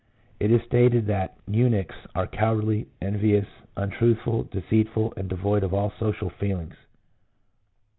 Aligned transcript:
It 0.39 0.49
is 0.51 0.63
stated 0.63 1.05
that 1.05 1.37
eunuchs 1.47 1.93
are 2.15 2.25
cowardly, 2.25 2.87
envious, 3.03 3.45
untruthful, 3.77 4.45
deceitful, 4.45 5.13
and 5.15 5.29
devoid 5.29 5.61
of 5.61 5.75
all 5.75 5.93
social 5.99 6.31
feelings. 6.31 6.73